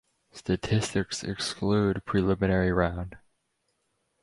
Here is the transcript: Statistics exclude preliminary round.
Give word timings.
Statistics 0.31 1.23
exclude 1.23 2.03
preliminary 2.05 2.71
round. 2.71 3.17